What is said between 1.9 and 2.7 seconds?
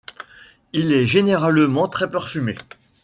parfumé.